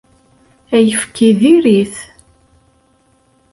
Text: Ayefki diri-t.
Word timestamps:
Ayefki 0.75 1.27
diri-t. 1.39 1.95